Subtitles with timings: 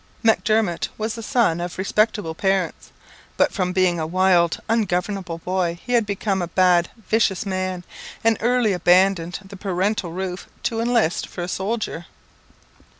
[0.23, 2.91] MacDermot was the son of respectable parents;
[3.37, 7.83] but from being a wild, ungovernable boy, he became a bad, vicious man,
[8.23, 12.07] and early abandoned the parental roof to enlist for a soldier.